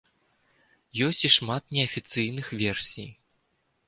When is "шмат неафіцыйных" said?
1.37-2.47